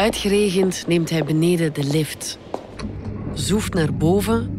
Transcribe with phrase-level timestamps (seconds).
[0.00, 2.38] Uitgeregend neemt hij beneden de lift.
[3.34, 4.58] Zoeft naar boven.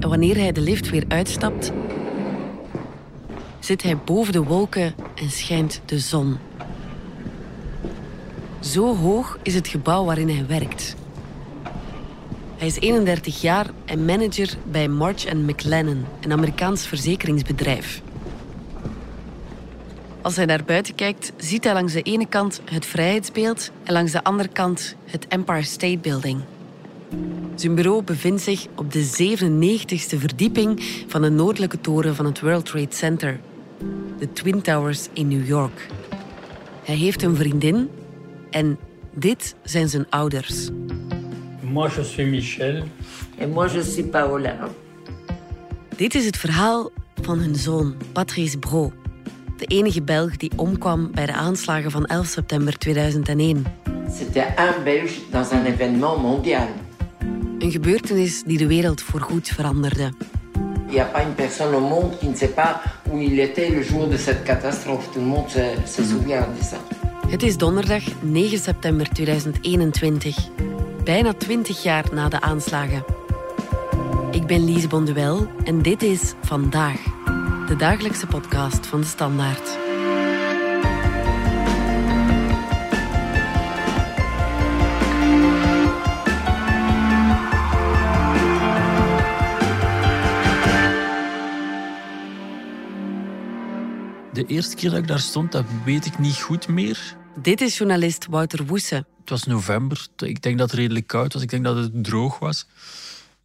[0.00, 1.72] En wanneer hij de lift weer uitstapt,
[3.58, 6.36] zit hij boven de wolken en schijnt de zon.
[8.60, 10.96] Zo hoog is het gebouw waarin hij werkt.
[12.56, 18.02] Hij is 31 jaar en manager bij March McLennan, een Amerikaans verzekeringsbedrijf.
[20.24, 24.12] Als hij naar buiten kijkt, ziet hij langs de ene kant het Vrijheidsbeeld en langs
[24.12, 26.40] de andere kant het Empire State Building.
[27.54, 32.66] Zijn bureau bevindt zich op de 97ste verdieping van de noordelijke toren van het World
[32.66, 33.40] Trade Center,
[34.18, 35.86] de Twin Towers in New York.
[36.84, 37.90] Hij heeft een vriendin
[38.50, 38.78] en
[39.14, 40.68] dit zijn zijn ouders.
[41.60, 42.82] Moi, je suis Michel.
[43.38, 44.68] Et moi, je suis Paola.
[45.96, 46.90] Dit is het verhaal
[47.22, 48.92] van hun zoon, Patrice Bro.
[49.64, 53.64] De enige Belg die omkwam bij de aanslagen van 11 september 2001.
[54.18, 56.68] C'était un Belge dans un événement mondial.
[57.58, 60.12] Een gebeurtenis die de wereld voorgoed veranderde.
[60.86, 63.70] Il n'y a pas une personne au monde qui ne sait pas où il était
[63.70, 65.08] le jour de cette catastrophe.
[65.12, 66.76] Tout le monde se, se souvient de ça.
[67.28, 70.36] Het is donderdag 9 september 2021.
[71.04, 73.04] Bijna 20 jaar na de aanslagen.
[74.30, 77.00] Ik ben Lise Bonduel en dit is Vandaag,
[77.66, 79.64] de dagelijkse podcast van de Standaard.
[94.32, 97.16] De eerste keer dat ik daar stond, dat weet ik niet goed meer.
[97.42, 98.94] Dit is journalist Wouter Woese.
[98.94, 100.06] Het was november.
[100.16, 101.42] Ik denk dat het redelijk koud was.
[101.42, 102.66] Ik denk dat het droog was.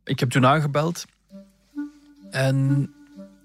[0.04, 1.06] Ik heb toen aangebeld.
[2.32, 2.94] En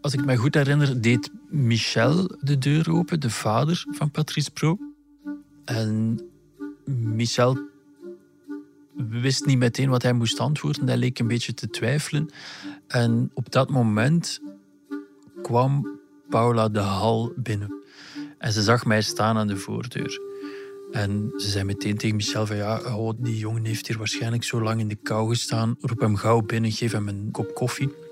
[0.05, 4.78] als ik me goed herinner, deed Michel de deur open, de vader van Patrice Pro.
[5.64, 6.20] En
[6.84, 7.58] Michel
[8.95, 10.86] wist niet meteen wat hij moest antwoorden.
[10.86, 12.30] Hij leek een beetje te twijfelen.
[12.86, 14.40] En op dat moment
[15.42, 15.98] kwam
[16.29, 17.74] Paula de hal binnen.
[18.39, 20.20] En ze zag mij staan aan de voordeur.
[20.92, 24.62] En ze zei meteen tegen Michel van ja, oh, die jongen heeft hier waarschijnlijk zo
[24.62, 25.77] lang in de kou gestaan.
[25.80, 28.05] Roep hem gauw binnen, geef hem een kop koffie.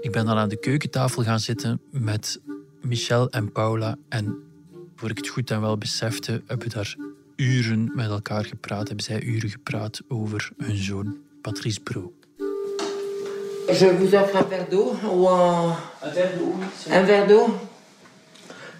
[0.00, 2.40] Ik ben dan aan de keukentafel gaan zitten met
[2.80, 3.96] Michel en Paula.
[4.08, 4.36] En
[4.96, 6.96] voor ik het goed en wel besefte, hebben we daar
[7.36, 8.86] uren met elkaar gepraat.
[8.86, 12.12] Hebben zij uren gepraat over hun zoon, Patrice Bro.
[13.66, 15.76] Je vous offre un verre d'eau ou un...
[16.02, 16.92] Un verre d'eau, oui.
[16.92, 17.48] un verre d'eau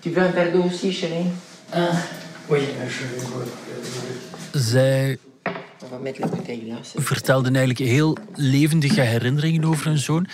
[0.01, 1.31] Tu veux un verre d'eau aussi, chérie
[2.49, 3.05] Oui, mais je...
[4.53, 5.19] Zij
[6.95, 10.27] vertelden eigenlijk heel levendige herinneringen over hun zoon.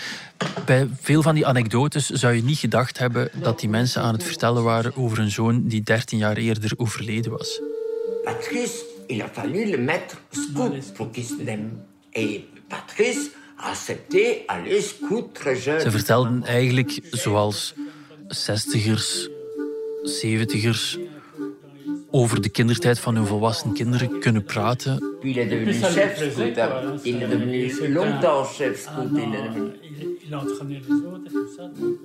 [0.65, 4.23] Bij veel van die anekdotes zou je niet gedacht hebben dat die mensen aan het
[4.23, 7.61] vertellen waren over een zoon die 13 jaar eerder overleden was.
[8.23, 11.69] Patrice, il a fallu le mettre scout pour qu'il se l'aime.
[12.11, 15.81] Et Patrice a accepté aller scout très jeune.
[15.81, 17.73] Ze vertelden eigenlijk zoals
[18.27, 19.29] zestigers,
[20.03, 20.97] zeventigers
[22.15, 25.17] over de kindertijd van hun volwassen kinderen kunnen praten.
[25.19, 27.03] Puis il est devenu chef scout.
[27.03, 29.09] Il est devenu longtemps chef scout.
[29.11, 29.71] Il est an, devenu.
[29.81, 31.63] il, il entraînait les autres et tout ça.
[31.63, 31.99] donc,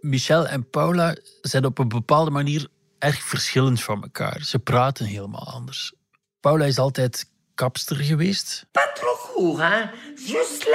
[0.00, 2.68] Michel en Paula zijn op een bepaalde manier
[2.98, 4.42] erg verschillend van elkaar.
[4.42, 5.92] Ze praten helemaal anders.
[6.40, 8.66] Paula is altijd kapster geweest.
[8.72, 9.90] Pas trop court, hein.
[10.14, 10.73] Juste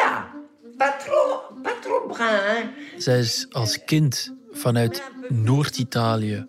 [2.97, 6.47] Zij is als kind vanuit Noord-Italië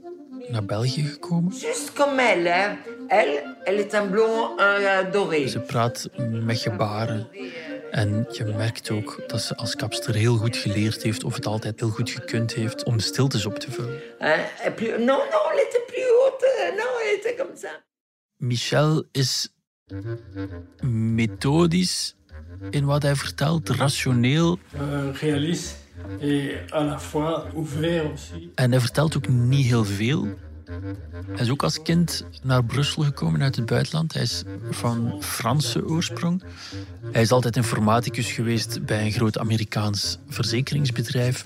[0.49, 1.53] naar België gekomen.
[1.53, 2.77] Juste comme elle.
[3.09, 5.47] Elle, elle est un blond euh, doré.
[5.47, 7.29] Ze praat met gebaren.
[7.91, 11.81] En je merkt ook dat ze als kapster heel goed geleerd heeft, of het altijd
[11.81, 14.01] heel goed gekund heeft, om de stiltes op te vullen.
[14.99, 16.73] Non, non, était plus haute.
[16.77, 17.85] Non, était comme ça.
[18.37, 19.49] Michel is
[20.83, 22.15] methodisch
[22.71, 24.59] in wat hij vertelt, rationeel.
[25.13, 25.75] réaliste
[26.21, 28.51] et à la fois ouvert aussi.
[28.55, 30.29] En hij vertelt ook niet heel veel.
[31.33, 34.13] Hij is ook als kind naar Brussel gekomen uit het buitenland.
[34.13, 36.43] Hij is van Franse oorsprong.
[37.13, 41.45] Hij is altijd informaticus geweest bij een groot Amerikaans verzekeringsbedrijf.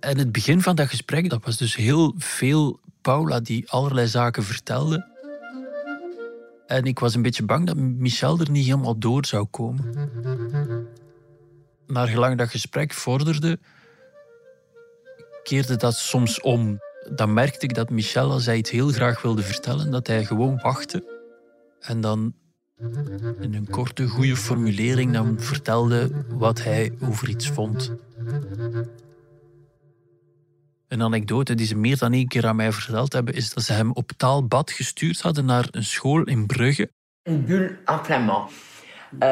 [0.00, 4.42] En het begin van dat gesprek, dat was dus heel veel Paula die allerlei zaken
[4.42, 5.06] vertelde.
[6.66, 9.94] En ik was een beetje bang dat Michel er niet helemaal door zou komen.
[11.86, 13.58] Naar gelang dat gesprek vorderde,
[15.42, 16.78] keerde dat soms om.
[17.14, 20.58] Dan merkte ik dat Michel, als hij iets heel graag wilde vertellen, dat hij gewoon
[20.62, 21.22] wachtte.
[21.80, 22.34] En dan
[23.40, 27.92] In een korte, goede formulering dan vertelde wat hij over iets vond.
[30.94, 33.72] Een anekdote die ze meer dan één keer aan mij verteld hebben, is dat ze
[33.72, 36.90] hem op taalbad gestuurd hadden naar een school in Brugge.
[37.22, 38.50] Een bulle en flamand.
[39.20, 39.28] Uh,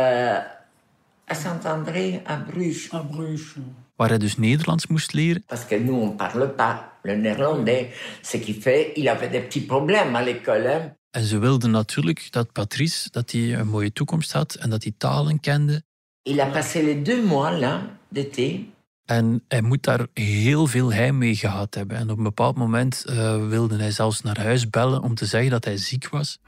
[1.31, 2.93] à Saint-André, à Bruges.
[2.93, 3.57] À Bruges.
[3.97, 5.45] Waar hij dus Nederlands moest leren.
[5.47, 7.87] Parce que nous, on parle pas le néerlandais.
[8.23, 10.97] Ce qui fait, il avait des petits problèmes à l'école.
[11.11, 14.93] En ze wilden natuurlijk dat Patrice dat hij een mooie toekomst had en dat hij
[14.99, 15.83] talen kende.
[16.23, 18.73] Il a passé les deux mois là d'été
[19.05, 21.97] en hij moet daar heel veel heimwee gehad hebben.
[21.97, 25.51] En op een bepaald moment uh, wilde hij zelfs naar huis bellen om te zeggen
[25.51, 26.39] dat hij ziek was.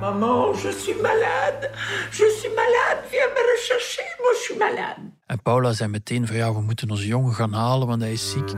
[0.00, 1.70] Maman, je suis malade.
[2.10, 3.00] Je suis malade.
[3.08, 4.16] Viens me rechercher.
[4.18, 5.00] Moi, je suis malade.
[5.26, 8.30] En Paula zei meteen van ja, we moeten onze jongen gaan halen, want hij is
[8.30, 8.52] ziek.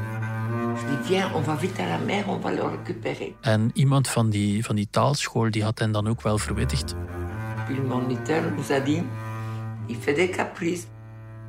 [1.03, 3.33] Viens, on va vite à la mer, on va le récupérer.
[3.41, 6.95] En iemand van die, van die taalschool die had hen dan ook wel verwittigd.
[7.67, 9.03] Puis le moniteur nous a dit,
[9.87, 10.87] il fait des caprices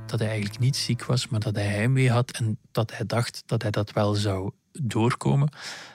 [0.05, 3.43] dat hij eigenlijk niet ziek was, maar dat hij heimwee had en dat hij dacht
[3.45, 5.49] dat hij dat wel zou doorkomen.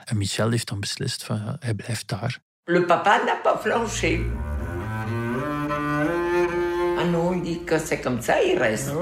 [0.05, 2.39] En Michel heeft dan beslist van ja, hij blijft daar.
[2.65, 4.21] Le papa n'a pas flanché.
[6.99, 8.93] Ah non, il dit que c'est comme ça, il reste.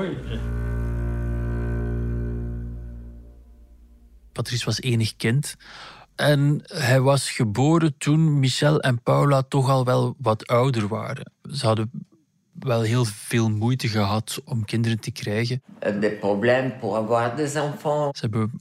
[4.33, 5.56] Patrice was enig kind.
[6.15, 11.33] En hij was geboren toen Michel en Paula toch al wel wat ouder waren.
[11.43, 11.91] Ze hadden
[12.59, 15.62] wel heel veel moeite gehad om kinderen te krijgen.
[16.01, 18.19] Des problèmes pour avoir des enfants.
[18.19, 18.61] Ze hebben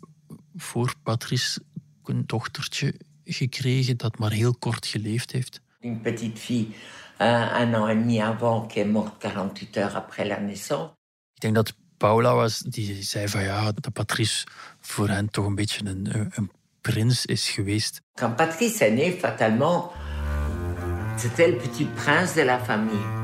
[0.56, 1.62] voor Patrice
[2.04, 2.94] een dochtertje
[3.24, 5.62] gekregen dat maar heel kort geleefd heeft.
[5.82, 6.68] Une petite fille,
[7.20, 10.92] un an et demi avant, qui est morte 48 heures après la naissance.
[11.34, 14.48] Ik denk dat Paula was die zei van ja, dat Patrice
[14.82, 16.52] voor hen toch een beetje een, een
[16.82, 18.02] prins is geweest.
[18.14, 19.92] Quand Patrice est né, fatalement,
[21.18, 23.23] c'était le petit prince de la famille.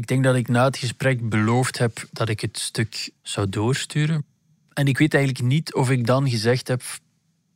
[0.00, 4.24] Ik denk dat ik na het gesprek beloofd heb dat ik het stuk zou doorsturen.
[4.72, 6.82] En ik weet eigenlijk niet of ik dan gezegd heb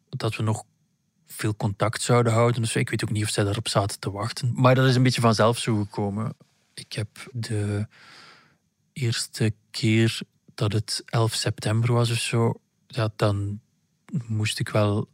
[0.09, 0.65] dat we nog
[1.27, 2.63] veel contact zouden houden.
[2.63, 4.53] Dus ik weet ook niet of zij daarop zaten te wachten.
[4.55, 6.35] Maar dat is een beetje vanzelf zo gekomen.
[6.75, 7.87] Ik heb de
[8.93, 10.21] eerste keer
[10.55, 13.61] dat het 11 september was of zo, ja, dan
[14.27, 15.09] moest ik wel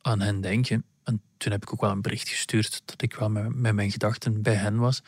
[0.00, 0.84] aan hen denken.
[1.04, 3.90] En toen heb ik ook wel een bericht gestuurd dat ik wel met, met mijn
[3.90, 5.02] gedachten bij hen was.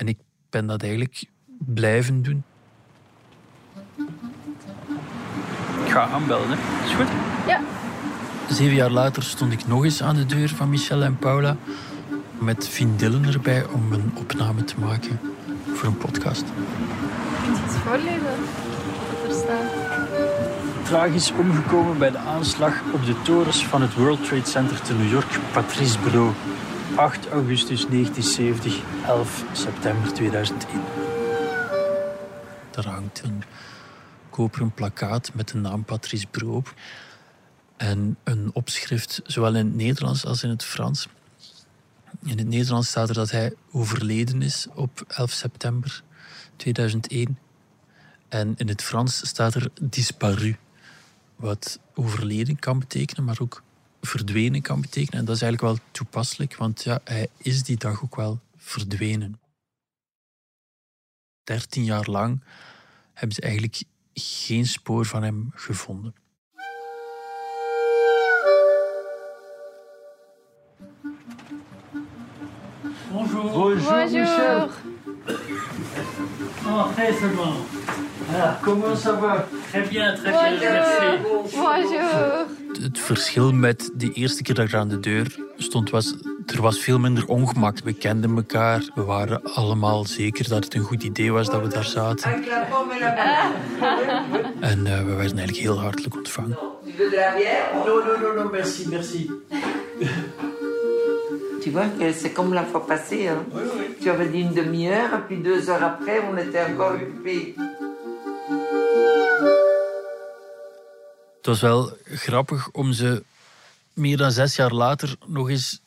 [0.00, 0.18] En ik
[0.50, 1.24] ben dat eigenlijk
[1.58, 2.42] blijven doen.
[5.84, 6.84] Ik ga aanbellen, hè.
[6.84, 7.06] Is goed?
[7.46, 7.60] Ja.
[8.48, 11.56] Zeven jaar later stond ik nog eens aan de deur van Michel en Paula.
[12.38, 15.20] Met vriendinnen erbij om een opname te maken
[15.72, 16.44] voor een podcast.
[17.42, 19.72] Kun je iets voorlezen wat er staat?
[20.82, 24.94] Vraag is omgekomen bij de aanslag op de torens van het World Trade Center te
[24.94, 26.34] New York, Patrice Bro.
[27.00, 30.80] 8 augustus 1970, 11 september 2001.
[32.70, 33.42] Daar hangt een
[34.30, 36.74] koperen plakkaat met de naam Patrice Broop
[37.76, 41.08] en een opschrift, zowel in het Nederlands als in het Frans.
[42.22, 46.02] In het Nederlands staat er dat hij overleden is op 11 september
[46.56, 47.38] 2001.
[48.28, 50.56] En in het Frans staat er disparu,
[51.36, 53.62] wat overleden kan betekenen, maar ook
[54.00, 55.18] verdwenen kan betekenen.
[55.18, 59.40] En dat is eigenlijk wel toepasselijk, want ja, hij is die dag ook wel verdwenen.
[61.44, 62.40] Dertien jaar lang
[63.14, 63.82] hebben ze eigenlijk
[64.14, 66.14] geen spoor van hem gevonden.
[73.12, 73.50] Bonjour.
[73.52, 74.70] Bonjour, Michel.
[76.66, 76.88] Oh,
[77.36, 77.54] bon.
[78.32, 79.46] Ah, comment ça va?
[79.70, 81.06] Très bien, très bien, merci.
[81.56, 82.46] Bonjour.
[82.82, 86.14] Het verschil met de eerste keer dat ik aan de deur stond was...
[86.46, 87.78] Er was veel minder ongemak.
[87.84, 88.82] We kenden elkaar.
[88.94, 92.32] We waren allemaal zeker dat het een goed idee was dat we daar zaten.
[94.60, 96.58] En uh, we werden eigenlijk heel hartelijk ontvangen.
[96.84, 99.30] Tu veux de la bière Non, non, non, non, merci, merci.
[101.60, 103.28] Tu vois que c'est comme la fois passée.
[103.28, 103.44] Hein?
[104.02, 107.54] Tu avais dit une demi-heure, et puis deux heures après, on était encore occupés.
[111.36, 113.22] Het was wel grappig om ze
[113.92, 115.80] meer dan zes jaar later nog eens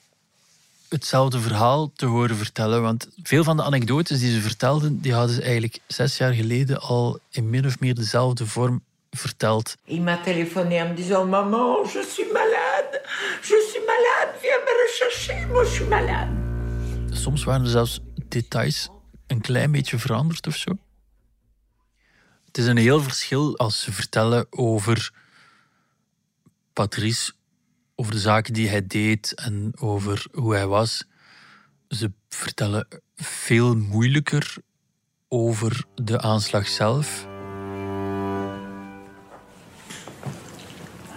[0.89, 2.81] hetzelfde verhaal te horen vertellen.
[2.81, 6.79] Want veel van de anekdotes die ze vertelden, die hadden ze eigenlijk zes jaar geleden
[6.79, 9.75] al in min of meer dezelfde vorm verteld.
[9.85, 13.01] Il m'a téléphoné en me disant Maman, je suis malade,
[13.41, 16.42] je suis malade, viens me rechercher, moi je suis malade.
[17.23, 18.89] Soms waren er zelfs details
[19.27, 20.77] een klein beetje veranderd of zo.
[22.45, 25.11] Het is een heel verschil als ze vertellen over
[26.73, 27.33] Patrice
[27.95, 31.03] over de zaken die hij deed en over hoe hij was.
[31.89, 34.55] Ze vertellen veel moeilijker
[35.27, 37.27] over de aanslag zelf.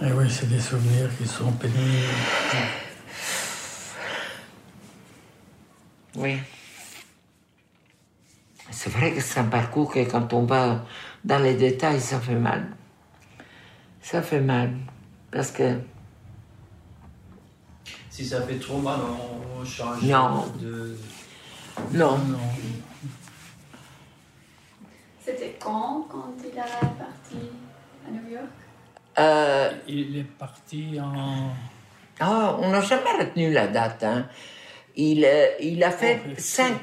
[0.01, 2.86] Et oui, des souvenirs qui.
[6.17, 6.37] Oui.
[8.71, 10.83] C'est vrai que c'est un parcours que quand on va
[11.23, 12.67] dans les détails, ça fait mal.
[14.01, 14.71] Ça fait mal.
[15.31, 15.79] Parce que
[18.09, 20.45] Si ça fait trop mal, on change Non.
[20.59, 20.97] de...
[21.93, 22.37] non, Non.
[25.23, 27.49] C'était quand, quand il est parti
[28.07, 28.45] à New York?
[29.19, 31.51] Euh, Il est parti en.
[32.19, 34.03] ah, on n'a jamais retenu la date.
[34.03, 34.25] hein.
[34.99, 35.25] Il,
[35.59, 36.19] il a fait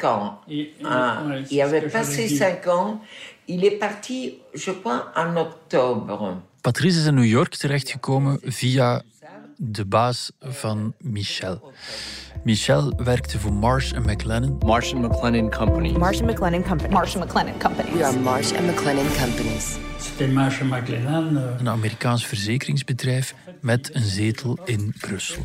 [0.03, 0.39] Oh, ans.
[0.47, 2.37] Il, il- Ah, ouais, il avait passé j'avais dit.
[2.37, 3.01] cinq ans.
[3.47, 6.37] Il est parti, je crois, en octobre.
[6.61, 9.03] Patrice is in New York terechtgekomen via
[9.57, 11.61] de baas van Michel.
[12.45, 15.91] Michel werkte voor Marsh en McLennan Marsh and McLennan Company.
[15.99, 16.93] Marsh and McLennan Company.
[16.93, 17.91] Marsh and McLennan Company.
[17.93, 19.77] We are Marsh and McLennan Companies.
[19.99, 21.37] C'était Marsh McLennan.
[21.37, 25.43] euh, een Amerikaans verzekeringsbedrijf met een zetel in Brussel.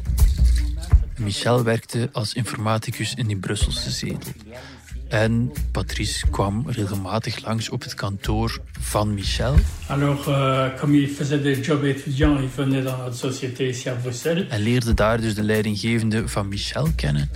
[1.20, 4.32] Michel werkte als informaticus in die Brusselse zetel.
[5.08, 9.56] En Patrice kwam regelmatig langs op het kantoor van Michel
[9.88, 13.96] Alors, euh, comme il faisait des jobs étudiants, il venait dans notre société ici à
[13.96, 14.48] Bruxelles.
[14.50, 17.30] en leerde daar dus de leidinggevende van Michel kennen.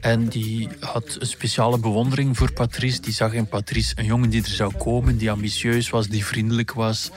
[0.00, 3.00] En die had een speciale bewondering voor Patrice.
[3.00, 6.72] Die zag in Patrice een jongen die er zou komen, die ambitieus was, die vriendelijk
[6.72, 7.10] was.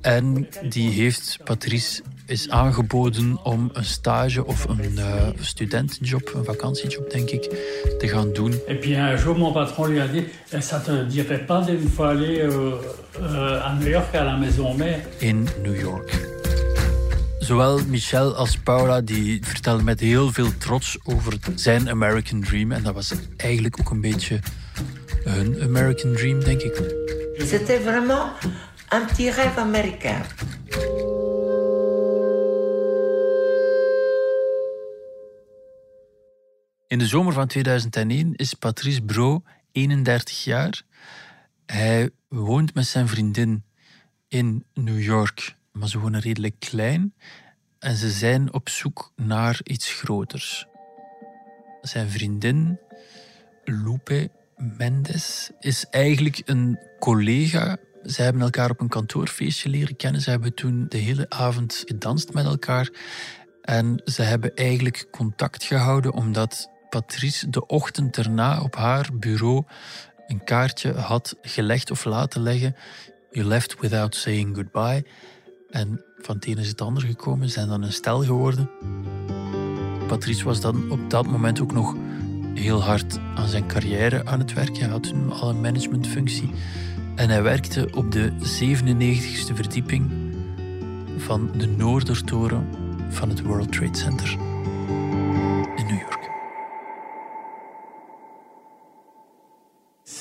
[0.00, 7.10] En die heeft Patrice is aangeboden om een stage of een eh, studentenjob, een vakantiejob
[7.10, 7.42] denk ik,
[7.98, 11.06] te gaan doen Et puis un jour, mon patron lui a dit Eh, Ça te
[11.08, 12.72] dirait pas d'une fois aller euh,
[13.20, 16.32] euh, à New York à la maison mère in New York.
[17.40, 22.72] Zowel Michel als Paula die vertelden met heel veel trots over zijn American Dream.
[22.72, 24.40] En dat was eigenlijk ook een beetje
[25.24, 26.94] hun American Dream, denk ik.
[27.36, 28.30] C'était vraiment
[28.92, 30.22] un petit rêve américain.
[36.94, 40.82] In de zomer van 2001 is Patrice Bro 31 jaar.
[41.66, 43.64] Hij woont met zijn vriendin
[44.28, 47.14] in New York, maar ze wonen redelijk klein.
[47.78, 50.66] En ze zijn op zoek naar iets groters.
[51.82, 52.78] Zijn vriendin,
[53.64, 57.76] Lupe Mendes, is eigenlijk een collega.
[58.04, 60.20] Ze hebben elkaar op een kantoorfeestje leren kennen.
[60.20, 62.90] Ze hebben toen de hele avond gedanst met elkaar.
[63.62, 69.62] En ze hebben eigenlijk contact gehouden omdat Patrice de ochtend erna op haar bureau
[70.26, 72.76] een kaartje had gelegd of laten leggen.
[73.30, 75.06] You left without saying goodbye.
[75.70, 78.70] En van het ene is het ander gekomen, zijn dan een stel geworden.
[80.06, 81.96] Patrice was dan op dat moment ook nog
[82.54, 84.80] heel hard aan zijn carrière aan het werken.
[84.80, 86.50] Hij had toen al een managementfunctie.
[87.14, 90.12] En hij werkte op de 97ste verdieping
[91.16, 92.68] van de Noordertoren
[93.10, 94.53] van het World Trade Center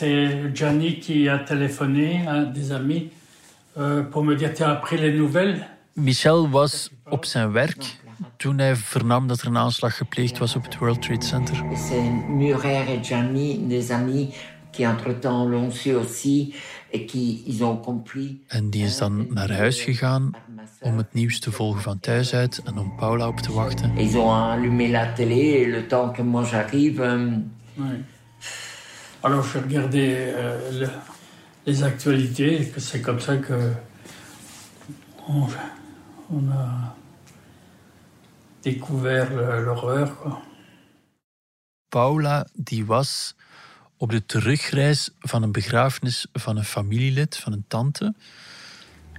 [0.03, 3.09] C'est Gianni qui a téléphoné à des amis
[3.77, 7.95] euh, pour me dire Tu as appris les nouvelles Michel was op zijn werk
[8.37, 11.55] toen hij vernam dat er een aanslag gepleegd was op het World Trade Center.
[11.71, 14.27] Et c'est Murer et Gianni, des amis
[14.71, 16.53] qui entre-temps l'ont su aussi
[16.91, 18.37] et qui ils ont compris.
[18.47, 20.31] En die is dan naar huis gegaan
[20.81, 23.97] om het nieuws te volgen van thuis uit en om Paula op te wachten.
[23.97, 27.37] Ils ont allumé la télé et le temps que moi j'arrive, euh,
[27.75, 28.03] Oui.
[29.23, 30.89] Alors, je regardais euh, le-
[31.65, 33.71] les actualités, c'est comme ça que
[35.29, 35.47] on,
[36.29, 36.95] on a
[38.63, 39.29] découvert
[39.61, 40.41] l'horreur.
[41.89, 43.35] Paula die was
[43.97, 48.13] op de terugreis van een begrafenis van een familielid, van een tante,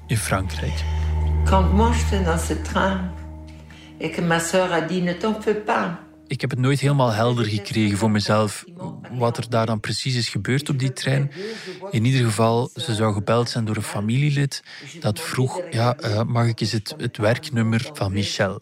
[0.06, 0.84] in Frankrijk.
[1.46, 3.00] quand moi j'étais dans ce train
[4.00, 5.99] et que ma sœur a dit ne t'en fais pas.
[6.34, 8.64] Ik heb het nooit helemaal helder gekregen voor mezelf
[9.10, 11.30] wat er daar dan precies is gebeurd op die trein.
[11.90, 14.62] In ieder geval, ze zou gebeld zijn door een familielid
[15.00, 18.60] dat vroeg, ja, eh, mag ik eens het, het werknummer van Michel?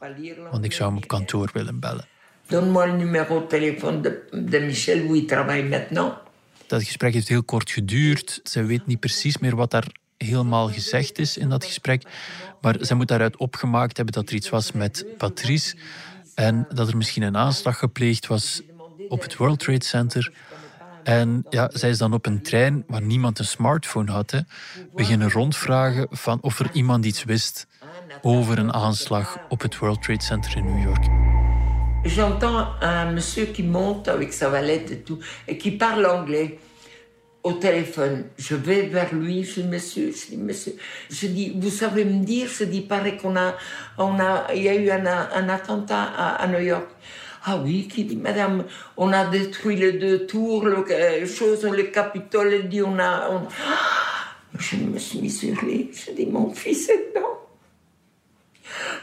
[0.51, 2.07] Want ik zou hem op kantoor willen bellen.
[2.47, 6.15] Donne-moi le numéro de téléphone de, de Michel où il travaille maintenant.
[6.67, 8.41] Dat gesprek heeft heel kort geduurd.
[8.45, 9.87] Ze weet niet precies meer wat daar
[10.17, 12.03] helemaal gezegd is in dat gesprek.
[12.61, 15.77] Maar ze moet daaruit opgemaakt hebben dat er iets was met Patrice.
[16.43, 18.63] En dat er misschien een aanslag gepleegd was
[19.09, 20.33] op het World Trade Center.
[21.03, 24.43] En ja, zij is dan op een trein waar niemand een smartphone had.
[24.95, 27.67] Beginnen rondvragen van of er iemand iets wist.
[28.23, 31.05] over een aanslag op het World Trade Center in New York.
[32.03, 36.59] J'entends un monsieur qui monte avec sa valette et tout, et qui parle anglais
[37.43, 38.25] au téléphone.
[38.39, 40.75] Je vais vers lui, je dis monsieur, je dis monsieur,
[41.11, 43.57] je dis, vous savez me dire, je dis, paraît qu'on a,
[43.99, 45.07] on a, il y a eu un,
[45.49, 46.89] attentat à, New York.
[47.45, 48.65] Ah oui, qui dit, madame,
[48.97, 53.29] on a détruit les deux tours, le, euh, chose, le Capitole, elle dit, on a,
[54.59, 57.41] je me suis mis sur lui, je dis, mon fils est dedans.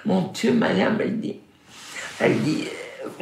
[0.05, 1.39] Mon Dieu, madame, elle dit,
[2.21, 2.63] elle dit,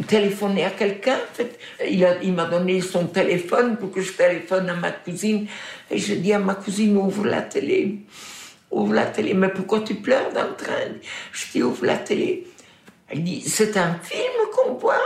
[0.06, 1.16] téléphoner à quelqu'un.
[1.16, 5.48] En fait, il, m'a donné son téléphone pour que je téléphone à ma cousine.
[5.90, 8.00] Et je dis à ma cousine, ouvre la télé.
[8.70, 9.34] Ouvre la télé.
[9.34, 10.94] Mais pourquoi tu pleures dans le train?
[11.32, 12.48] Je dis, ouvre la télé.
[13.10, 15.02] Elle dit, c'est un film qu'on voit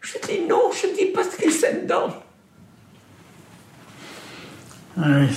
[0.00, 2.12] Je dis, non, je dis parce qu'il c'est dedans.
[4.96, 5.28] Oui.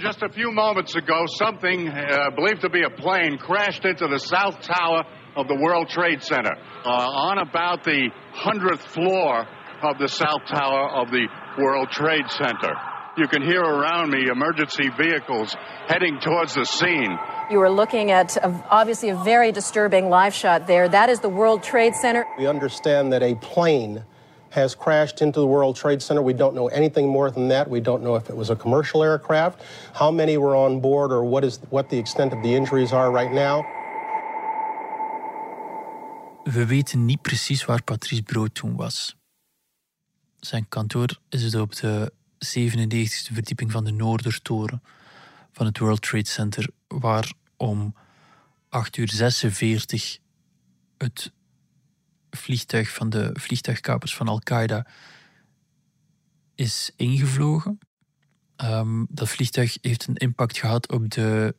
[0.00, 4.18] Just a few moments ago, something uh, believed to be a plane crashed into the
[4.18, 5.04] south tower
[5.36, 6.54] of the World Trade Center
[6.84, 9.46] uh, on about the 100th floor
[9.82, 11.26] of the south tower of the
[11.58, 12.74] World Trade Center.
[13.16, 15.54] You can hear around me emergency vehicles
[15.86, 17.18] heading towards the scene.
[17.50, 20.88] You are looking at a, obviously a very disturbing live shot there.
[20.88, 22.24] That is the World Trade Center.
[22.38, 24.04] We understand that a plane
[24.50, 26.22] has crashed into the World Trade Center.
[26.22, 27.68] We don't know anything more than that.
[27.68, 31.24] We don't know if it was a commercial aircraft, how many were on board, or
[31.24, 33.64] what, is, what the extent of the injuries are right now.
[36.44, 39.16] We weten niet precies waar Patrice Brood toen was.
[40.40, 44.82] Zijn kantoor is het op de 97e verdieping van de Noordertoren
[45.52, 47.94] van het World Trade Center, waar om
[48.68, 50.18] 8 uur 46
[50.98, 51.32] het
[52.30, 54.86] vliegtuig van de vliegtuigkapers van Al-Qaeda
[56.54, 57.78] is ingevlogen.
[58.64, 61.54] Um, dat vliegtuig heeft een impact gehad op de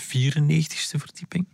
[0.00, 1.48] 94ste verdieping.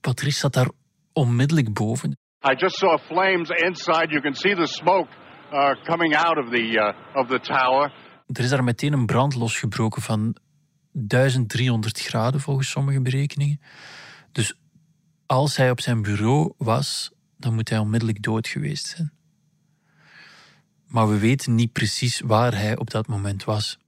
[0.00, 0.70] Patrice zat daar
[1.12, 2.10] onmiddellijk boven.
[2.50, 4.06] I just saw flames inside.
[4.08, 5.08] You can see the smoke
[5.52, 7.92] uh, coming out of the, uh, of the tower.
[8.26, 10.36] Er is daar meteen een brand losgebroken van
[10.92, 13.60] 1300 graden volgens sommige berekeningen.
[14.32, 14.54] Dus
[15.34, 19.12] als hij op zijn bureau was, dan moet hij onmiddellijk dood geweest zijn.
[20.86, 23.78] Maar we weten niet precies waar hij op dat moment was.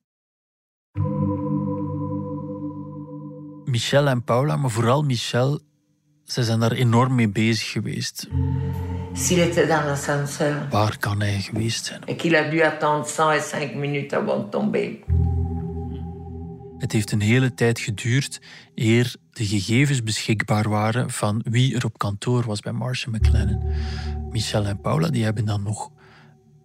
[3.65, 5.61] Michel en Paula, maar vooral Michel,
[6.25, 8.29] ze zijn daar enorm mee bezig geweest.
[9.13, 10.67] S'il était dans l'ascenseur.
[10.71, 12.05] Waar kan hij geweest zijn?
[12.05, 14.91] Et qu'il a dû attendre 105 minutes avant de tomber.
[16.79, 18.41] Het heeft een hele tijd geduurd
[18.75, 23.63] eer de gegevens beschikbaar waren van wie er op kantoor was bij Marshall McLennan.
[24.31, 25.91] Michel en Paula die hebben dan nog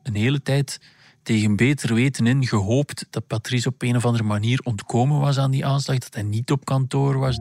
[0.04, 0.80] een hele tijd
[1.24, 5.52] tegen beter weten in gehoopt dat Patrice op een of andere manier ontkomen was aan
[5.52, 7.40] die aanslag, dat hij niet op kantoor was.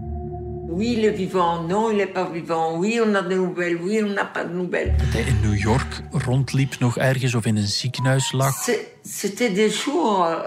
[0.68, 1.68] Oui, est vivant.
[1.68, 2.78] Non, il est pas vivant.
[2.78, 3.80] Oui, on a des nouvelles.
[3.80, 4.98] Oui, on n'a pas de nouvelles.
[4.98, 8.54] Dat hij in New York rondliep nog ergens of in een ziekenhuis lag.
[9.02, 10.46] C'était des jours,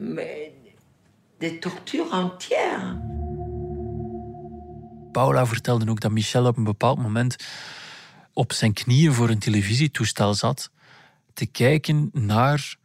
[0.00, 0.43] mais
[1.52, 2.96] tortures entières.
[5.12, 7.36] Paula vertelde ook dat Michel op een bepaald moment
[8.32, 10.70] op zijn knieën voor een televisietoestel zat
[11.32, 12.76] te kijken naar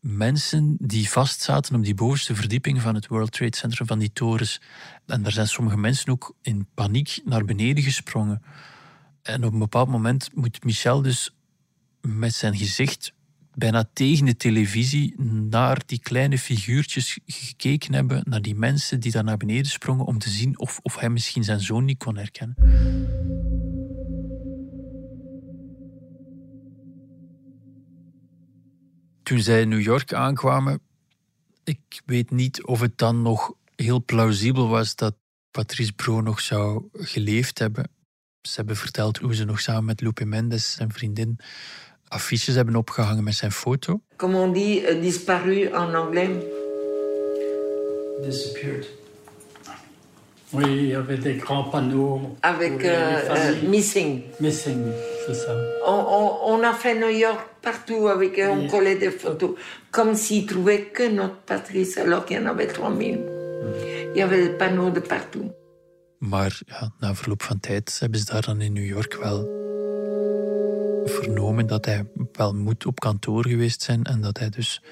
[0.00, 4.60] mensen die vastzaten op die bovenste verdieping van het World Trade Center, van die torens.
[5.06, 8.42] En daar zijn sommige mensen ook in paniek naar beneden gesprongen.
[9.22, 11.34] En op een bepaald moment moet Michel dus
[12.00, 13.12] met zijn gezicht
[13.56, 19.24] bijna tegen de televisie naar die kleine figuurtjes gekeken hebben, naar die mensen die daar
[19.24, 22.56] naar beneden sprongen, om te zien of, of hij misschien zijn zoon niet kon herkennen.
[29.22, 30.80] Toen zij in New York aankwamen,
[31.64, 35.14] ik weet niet of het dan nog heel plausibel was dat
[35.50, 37.88] Patrice Bro nog zou geleefd hebben.
[38.40, 41.38] Ze hebben verteld hoe ze nog samen met Lupe Mendes, zijn vriendin,
[42.08, 44.00] affiches hebben opgehangen met zijn foto.
[44.16, 46.28] Comment on dit euh, disparu en anglais
[48.24, 48.86] Disappeared.
[50.52, 52.36] Oui, il y avait des grands panneaux.
[52.40, 54.22] Avec euh, euh, missing.
[54.38, 54.84] Missing,
[55.26, 55.52] c'est ça.
[55.86, 59.50] On, on- on a fait New York partout avec euh, on collait des photos,
[59.90, 63.18] comme s'ils trouvaient que notre Patrice, alors qu'il y en avait 3000.
[64.14, 65.50] Il y avait des panneaux de partout.
[66.18, 69.46] Maar ja, na verloop van tijd hebben ze daar dan in New York wel
[71.08, 74.82] vernomen dat hij wel moet op kantoor geweest zijn en dat hij dus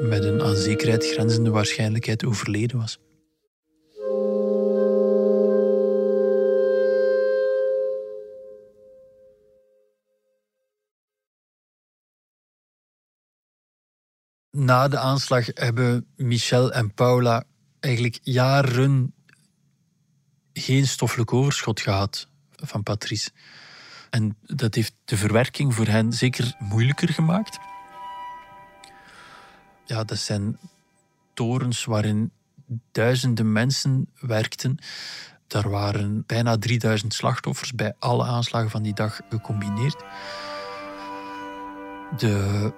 [0.00, 2.98] met een aan zekerheid grenzende waarschijnlijkheid overleden was.
[14.50, 17.44] Na de aanslag hebben Michel en Paula
[17.80, 19.14] eigenlijk jaren
[20.52, 23.30] geen stoffelijk overschot gehad van Patrice.
[24.12, 27.58] En dat heeft de verwerking voor hen zeker moeilijker gemaakt.
[29.84, 30.58] Ja, dat zijn
[31.34, 32.30] torens waarin
[32.92, 34.78] duizenden mensen werkten.
[35.46, 40.04] Daar waren bijna 3000 slachtoffers bij alle aanslagen van die dag gecombineerd.
[42.16, 42.72] De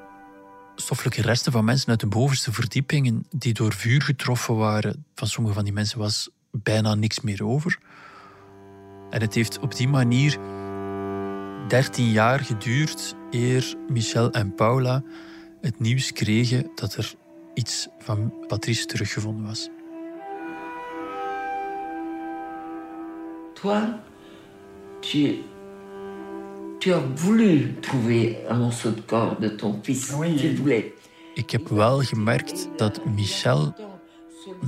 [0.75, 5.55] stoffelijke resten van mensen uit de bovenste verdiepingen die door vuur getroffen waren, van sommige
[5.55, 7.79] van die mensen was bijna niks meer over.
[9.11, 10.39] En het heeft op die manier
[11.69, 15.03] 13 jaar geduurd eer Michel en Paula
[15.61, 17.15] het nieuws kregen dat er
[17.55, 19.69] iets van Patrice teruggevonden was.
[23.55, 23.83] Toi,
[25.01, 25.39] tu,
[26.79, 30.11] tu as voulu trouver un morceau de corps de ton fils.
[30.11, 30.37] Oui.
[30.37, 30.85] Tu voulais.
[31.35, 33.75] Ik heb wel gemerkt dat Michel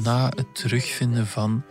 [0.03, 1.63] na het terugvinden van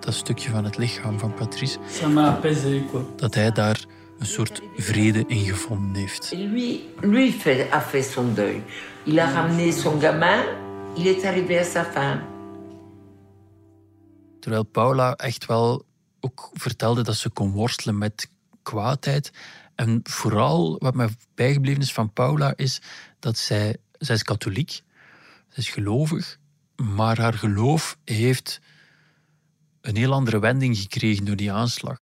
[0.00, 3.02] dat stukje van het lichaam van Patrice, Ça m'a apaisé, quoi.
[3.16, 3.84] dat hij daar
[4.18, 6.32] een soort vrede in gevonden heeft.
[6.36, 8.62] Lui, lui fait, a fait son deuil.
[9.04, 10.44] Il a ramené son gamin,
[10.96, 12.22] il est arrivé à sa fin.
[14.40, 15.84] Terwijl Paula echt wel
[16.20, 18.30] ook vertelde dat ze kon worstelen met
[18.62, 19.30] kwaadheid.
[19.74, 22.80] En vooral wat mij bijgebleven is van Paula is
[23.18, 24.70] dat zij, zij is katholiek,
[25.48, 26.38] zij is gelovig,
[26.76, 28.60] maar haar geloof heeft
[29.80, 31.98] een heel andere wending gekregen door die aanslag.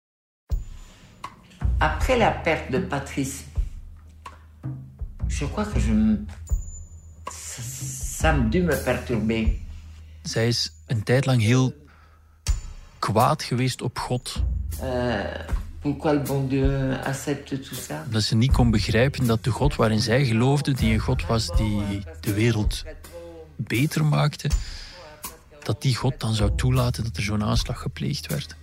[1.81, 3.45] Après la perte de Patrice,
[5.27, 6.25] je crois que je me...
[7.31, 9.59] Ça, ça a dû me perturber.
[10.21, 11.73] Zij is een tijd lang heel
[12.99, 14.43] kwaad geweest op God.
[15.79, 19.75] Pourquoi le bon Dieu accepte tout ça Omdat ze niet kon begrijpen dat de God
[19.75, 22.83] waarin zij geloofde, die een God was die de wereld
[23.55, 24.49] beter maakte,
[25.63, 28.55] dat die God dan zou toelaten dat er zo'n aanslag gepleegd werd.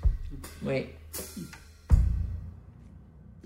[0.59, 0.87] Oui.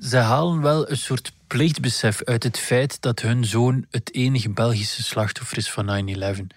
[0.03, 5.03] Ze halen wel een soort plichtbesef uit het feit dat hun zoon het enige Belgische
[5.03, 6.57] slachtoffer is van 9-11.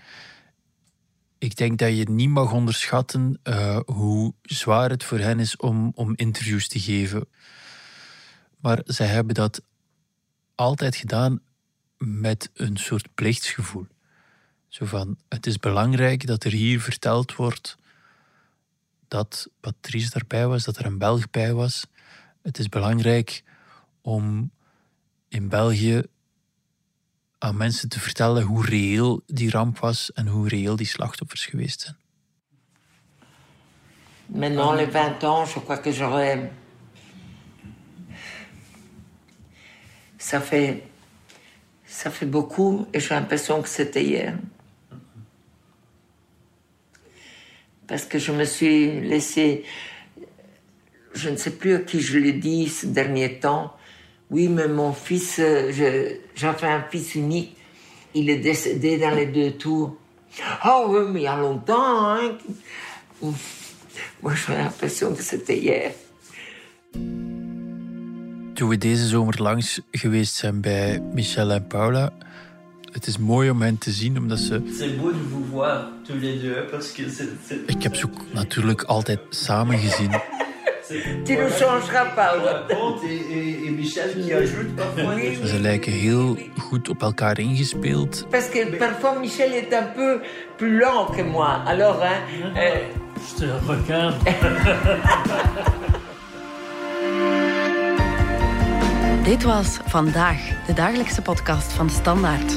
[1.38, 5.92] Ik denk dat je niet mag onderschatten eh, hoe zwaar het voor hen is om,
[5.96, 7.28] om interviews te geven.
[8.60, 9.62] Maar zij hebben dat
[10.56, 11.42] altijd gedaan
[11.98, 13.88] met een soort plichtsgevoel.
[14.68, 17.78] Zo van, het is belangrijk dat er hier verteld wordt
[19.08, 21.86] dat Patrice daarbij was, dat er een Belg bij was.
[22.46, 23.44] Het is belangrijk
[24.02, 24.52] om
[25.28, 26.04] in België
[27.38, 31.82] aan mensen te vertellen hoe reëel die ramp was en hoe reëel die slachtoffers geweest
[31.82, 31.98] zijn.
[34.26, 36.52] Maintenant, les 20 ans, je crois que j'aurais.
[40.18, 40.84] Ça fait.
[41.86, 44.38] Ça fait beaucoup et j'ai l'impression que c'était hier.
[47.88, 49.66] Parce que je me suis laissé.
[51.16, 53.74] Je ne sais plus à qui je l'ai dit ces derniers temps.
[54.30, 57.56] Oui, mais mon fils, euh, fait un fils unique.
[58.14, 59.96] Il est décédé dans les deux tours.
[60.62, 62.38] Ah oui, mais il y a longtemps, hein.
[64.22, 65.92] Moi, j'ai l'impression que c'était hier.
[68.54, 72.14] Toen we deze zomer langs geweest zijn bij Michel en Paula,
[72.92, 74.62] het is mooi om hen te zien, omdat ze...
[74.78, 77.28] C'est beau de vous voir tous les deux parce que c'est.
[77.48, 80.10] c'est- Ik heb ze ook natuurlijk altijd samen gezien.
[81.24, 82.38] Tu ne changeras pas.
[82.38, 82.52] ouais.
[82.52, 85.16] raconte et, et, et Michel qui ajoute parfois.
[85.46, 88.26] Ze lijken heel goed op elkaar ingespeeld.
[88.30, 90.20] Parce que parfois, Michel est un peu
[90.58, 91.62] plus lent que moi.
[91.66, 92.20] Alors, hein,
[92.56, 92.76] euh,
[93.30, 94.16] Je te regarde.
[99.24, 102.54] Dit was Vandaag, de dagelijkse podcast van de Standaard.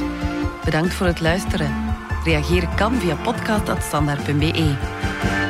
[0.64, 1.87] Bedankt voor het luisteren.
[2.24, 4.74] Reageren kan via podcast.standaard.be.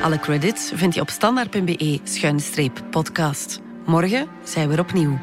[0.02, 3.60] Alle credits vind je op standaard.be-podcast.
[3.86, 5.18] Morgen zijn we er opnieuw.